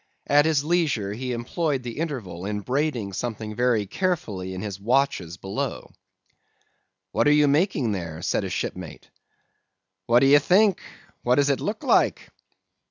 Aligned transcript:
At 0.25 0.45
his 0.45 0.63
leisure, 0.63 1.13
he 1.13 1.31
employed 1.31 1.83
the 1.83 1.99
interval 1.99 2.47
in 2.47 2.61
braiding 2.61 3.13
something 3.13 3.53
very 3.53 3.85
carefully 3.85 4.55
in 4.55 4.63
his 4.63 4.79
watches 4.79 5.37
below. 5.37 5.91
"'What 7.11 7.27
are 7.27 7.31
you 7.31 7.47
making 7.47 7.91
there?' 7.91 8.23
said 8.23 8.43
a 8.43 8.49
shipmate. 8.49 9.11
"'What 10.07 10.21
do 10.21 10.25
you 10.25 10.39
think? 10.39 10.81
what 11.21 11.35
does 11.35 11.51
it 11.51 11.59
look 11.59 11.83
like? 11.83 12.29